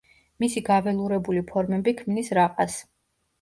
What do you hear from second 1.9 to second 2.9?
ქმნის რაყას.